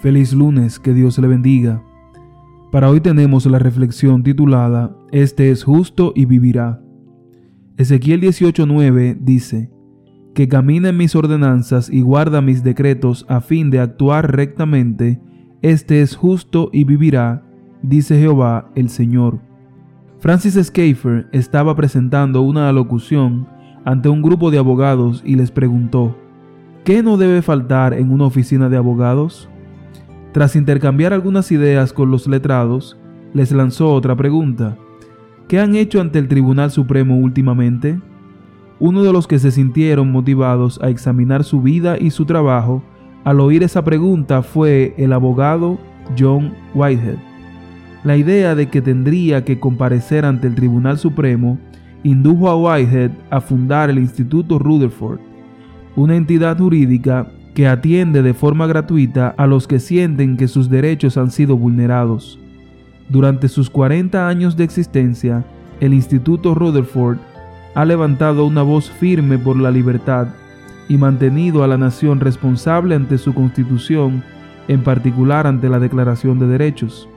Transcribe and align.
Feliz 0.00 0.32
lunes, 0.32 0.78
que 0.78 0.94
Dios 0.94 1.18
le 1.18 1.28
bendiga. 1.28 1.82
Para 2.72 2.88
hoy 2.88 3.02
tenemos 3.02 3.44
la 3.44 3.58
reflexión 3.58 4.22
titulada 4.22 4.96
Este 5.12 5.50
es 5.50 5.62
justo 5.62 6.14
y 6.16 6.24
vivirá. 6.24 6.80
Ezequiel 7.76 8.22
18:9 8.22 9.18
dice, 9.20 9.70
Que 10.34 10.48
camina 10.48 10.88
en 10.88 10.96
mis 10.96 11.14
ordenanzas 11.14 11.90
y 11.90 12.00
guarda 12.00 12.40
mis 12.40 12.64
decretos 12.64 13.26
a 13.28 13.42
fin 13.42 13.68
de 13.68 13.80
actuar 13.80 14.34
rectamente, 14.34 15.20
este 15.60 16.00
es 16.00 16.16
justo 16.16 16.70
y 16.72 16.84
vivirá, 16.84 17.42
dice 17.82 18.18
Jehová 18.18 18.70
el 18.74 18.88
Señor. 18.88 19.38
Francis 20.18 20.54
Schaeffer 20.54 21.28
estaba 21.32 21.76
presentando 21.76 22.40
una 22.40 22.70
alocución 22.70 23.46
ante 23.84 24.08
un 24.08 24.22
grupo 24.22 24.50
de 24.50 24.56
abogados 24.56 25.22
y 25.26 25.34
les 25.34 25.50
preguntó, 25.50 26.16
¿qué 26.84 27.02
no 27.02 27.18
debe 27.18 27.42
faltar 27.42 27.92
en 27.92 28.10
una 28.10 28.24
oficina 28.24 28.70
de 28.70 28.78
abogados? 28.78 29.49
Tras 30.32 30.54
intercambiar 30.54 31.12
algunas 31.12 31.50
ideas 31.50 31.92
con 31.92 32.10
los 32.10 32.28
letrados, 32.28 32.96
les 33.34 33.50
lanzó 33.50 33.92
otra 33.92 34.14
pregunta. 34.14 34.76
¿Qué 35.48 35.58
han 35.58 35.74
hecho 35.74 36.00
ante 36.00 36.20
el 36.20 36.28
Tribunal 36.28 36.70
Supremo 36.70 37.18
últimamente? 37.18 38.00
Uno 38.78 39.02
de 39.02 39.12
los 39.12 39.26
que 39.26 39.40
se 39.40 39.50
sintieron 39.50 40.12
motivados 40.12 40.80
a 40.82 40.88
examinar 40.88 41.42
su 41.42 41.60
vida 41.60 41.98
y 41.98 42.10
su 42.10 42.26
trabajo 42.26 42.82
al 43.24 43.40
oír 43.40 43.62
esa 43.64 43.84
pregunta 43.84 44.42
fue 44.42 44.94
el 44.96 45.12
abogado 45.12 45.78
John 46.18 46.54
Whitehead. 46.74 47.18
La 48.04 48.16
idea 48.16 48.54
de 48.54 48.68
que 48.68 48.80
tendría 48.80 49.44
que 49.44 49.58
comparecer 49.58 50.24
ante 50.24 50.46
el 50.46 50.54
Tribunal 50.54 50.96
Supremo 50.96 51.58
indujo 52.02 52.48
a 52.48 52.56
Whitehead 52.56 53.10
a 53.30 53.40
fundar 53.40 53.90
el 53.90 53.98
Instituto 53.98 54.58
Rutherford, 54.58 55.20
una 55.96 56.16
entidad 56.16 56.56
jurídica 56.56 57.30
que 57.54 57.66
atiende 57.66 58.22
de 58.22 58.34
forma 58.34 58.66
gratuita 58.66 59.34
a 59.36 59.46
los 59.46 59.66
que 59.66 59.80
sienten 59.80 60.36
que 60.36 60.48
sus 60.48 60.70
derechos 60.70 61.16
han 61.16 61.30
sido 61.30 61.56
vulnerados. 61.56 62.38
Durante 63.08 63.48
sus 63.48 63.70
40 63.70 64.28
años 64.28 64.56
de 64.56 64.64
existencia, 64.64 65.44
el 65.80 65.94
Instituto 65.94 66.54
Rutherford 66.54 67.18
ha 67.74 67.84
levantado 67.84 68.44
una 68.44 68.62
voz 68.62 68.90
firme 68.90 69.38
por 69.38 69.56
la 69.56 69.70
libertad 69.70 70.28
y 70.88 70.96
mantenido 70.96 71.62
a 71.62 71.66
la 71.66 71.78
nación 71.78 72.20
responsable 72.20 72.94
ante 72.94 73.18
su 73.18 73.32
constitución, 73.34 74.22
en 74.68 74.82
particular 74.82 75.46
ante 75.46 75.68
la 75.68 75.78
Declaración 75.78 76.38
de 76.38 76.46
Derechos. 76.46 77.08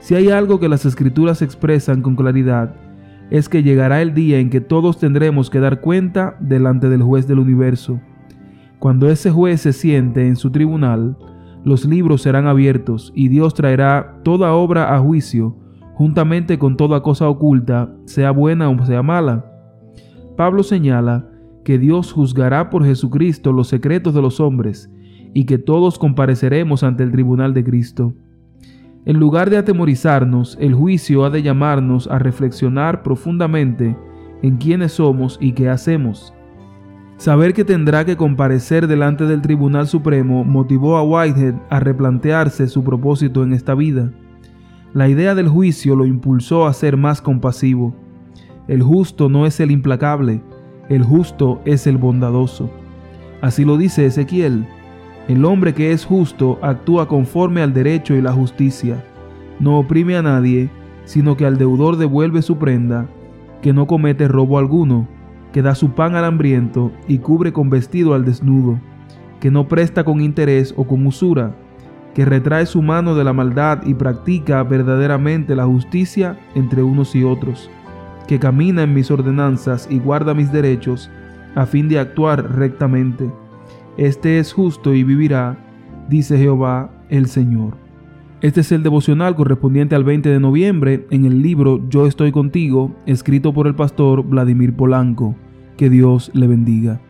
Si 0.00 0.14
hay 0.14 0.30
algo 0.30 0.60
que 0.60 0.68
las 0.68 0.84
escrituras 0.84 1.42
expresan 1.42 2.02
con 2.02 2.14
claridad, 2.14 2.74
es 3.30 3.48
que 3.48 3.62
llegará 3.62 4.02
el 4.02 4.14
día 4.14 4.38
en 4.38 4.50
que 4.50 4.60
todos 4.60 4.98
tendremos 4.98 5.50
que 5.50 5.58
dar 5.58 5.80
cuenta 5.80 6.36
delante 6.38 6.88
del 6.88 7.02
juez 7.02 7.26
del 7.26 7.40
universo. 7.40 8.00
Cuando 8.78 9.08
ese 9.08 9.30
juez 9.30 9.60
se 9.62 9.72
siente 9.72 10.26
en 10.26 10.36
su 10.36 10.50
tribunal, 10.50 11.16
los 11.64 11.84
libros 11.84 12.22
serán 12.22 12.46
abiertos 12.46 13.12
y 13.14 13.28
Dios 13.28 13.54
traerá 13.54 14.20
toda 14.22 14.52
obra 14.52 14.94
a 14.94 15.00
juicio, 15.00 15.56
juntamente 15.94 16.58
con 16.58 16.76
toda 16.76 17.02
cosa 17.02 17.28
oculta, 17.28 17.92
sea 18.04 18.30
buena 18.30 18.68
o 18.68 18.86
sea 18.86 19.02
mala. 19.02 19.44
Pablo 20.36 20.62
señala 20.62 21.28
que 21.64 21.78
Dios 21.78 22.12
juzgará 22.12 22.70
por 22.70 22.84
Jesucristo 22.84 23.50
los 23.50 23.68
secretos 23.68 24.14
de 24.14 24.22
los 24.22 24.38
hombres 24.38 24.88
y 25.34 25.44
que 25.44 25.58
todos 25.58 25.98
compareceremos 25.98 26.84
ante 26.84 27.02
el 27.02 27.10
tribunal 27.10 27.54
de 27.54 27.64
Cristo. 27.64 28.14
En 29.04 29.18
lugar 29.18 29.50
de 29.50 29.56
atemorizarnos, 29.56 30.56
el 30.60 30.74
juicio 30.74 31.24
ha 31.24 31.30
de 31.30 31.42
llamarnos 31.42 32.06
a 32.08 32.18
reflexionar 32.18 33.02
profundamente 33.02 33.96
en 34.42 34.58
quiénes 34.58 34.92
somos 34.92 35.38
y 35.40 35.52
qué 35.52 35.68
hacemos. 35.68 36.32
Saber 37.16 37.54
que 37.54 37.64
tendrá 37.64 38.04
que 38.04 38.16
comparecer 38.16 38.86
delante 38.86 39.24
del 39.24 39.40
Tribunal 39.40 39.86
Supremo 39.86 40.44
motivó 40.44 40.98
a 40.98 41.02
Whitehead 41.02 41.54
a 41.70 41.80
replantearse 41.80 42.68
su 42.68 42.84
propósito 42.84 43.42
en 43.42 43.54
esta 43.54 43.74
vida. 43.74 44.12
La 44.92 45.08
idea 45.08 45.34
del 45.34 45.48
juicio 45.48 45.96
lo 45.96 46.04
impulsó 46.04 46.66
a 46.66 46.74
ser 46.74 46.98
más 46.98 47.22
compasivo. 47.22 47.94
El 48.68 48.82
justo 48.82 49.30
no 49.30 49.46
es 49.46 49.60
el 49.60 49.70
implacable, 49.70 50.42
el 50.90 51.04
justo 51.04 51.62
es 51.64 51.86
el 51.86 51.96
bondadoso. 51.96 52.70
Así 53.40 53.64
lo 53.64 53.78
dice 53.78 54.04
Ezequiel. 54.04 54.66
El 55.26 55.44
hombre 55.46 55.72
que 55.72 55.92
es 55.92 56.04
justo 56.04 56.58
actúa 56.60 57.08
conforme 57.08 57.62
al 57.62 57.72
derecho 57.72 58.14
y 58.14 58.20
la 58.20 58.32
justicia. 58.32 59.02
No 59.58 59.78
oprime 59.78 60.16
a 60.16 60.22
nadie, 60.22 60.70
sino 61.06 61.36
que 61.36 61.46
al 61.46 61.56
deudor 61.56 61.96
devuelve 61.96 62.42
su 62.42 62.58
prenda, 62.58 63.06
que 63.62 63.72
no 63.72 63.86
comete 63.86 64.28
robo 64.28 64.58
alguno 64.58 65.15
que 65.52 65.62
da 65.62 65.74
su 65.74 65.92
pan 65.92 66.16
al 66.16 66.24
hambriento 66.24 66.92
y 67.08 67.18
cubre 67.18 67.52
con 67.52 67.70
vestido 67.70 68.14
al 68.14 68.24
desnudo, 68.24 68.78
que 69.40 69.50
no 69.50 69.68
presta 69.68 70.04
con 70.04 70.20
interés 70.20 70.74
o 70.76 70.86
con 70.86 71.06
usura, 71.06 71.54
que 72.14 72.24
retrae 72.24 72.66
su 72.66 72.82
mano 72.82 73.14
de 73.14 73.24
la 73.24 73.32
maldad 73.32 73.82
y 73.84 73.94
practica 73.94 74.62
verdaderamente 74.62 75.54
la 75.54 75.66
justicia 75.66 76.38
entre 76.54 76.82
unos 76.82 77.14
y 77.14 77.24
otros, 77.24 77.70
que 78.26 78.38
camina 78.38 78.82
en 78.82 78.94
mis 78.94 79.10
ordenanzas 79.10 79.86
y 79.90 79.98
guarda 79.98 80.34
mis 80.34 80.50
derechos, 80.50 81.10
a 81.54 81.66
fin 81.66 81.88
de 81.88 81.98
actuar 81.98 82.56
rectamente. 82.56 83.30
Este 83.96 84.38
es 84.38 84.52
justo 84.52 84.94
y 84.94 85.04
vivirá, 85.04 85.56
dice 86.08 86.38
Jehová 86.38 86.90
el 87.08 87.26
Señor. 87.26 87.85
Este 88.46 88.60
es 88.60 88.70
el 88.70 88.84
devocional 88.84 89.34
correspondiente 89.34 89.96
al 89.96 90.04
20 90.04 90.28
de 90.28 90.38
noviembre 90.38 91.04
en 91.10 91.24
el 91.24 91.42
libro 91.42 91.80
Yo 91.88 92.06
estoy 92.06 92.30
contigo, 92.30 92.94
escrito 93.04 93.52
por 93.52 93.66
el 93.66 93.74
pastor 93.74 94.22
Vladimir 94.22 94.72
Polanco. 94.72 95.34
Que 95.76 95.90
Dios 95.90 96.30
le 96.32 96.46
bendiga. 96.46 97.00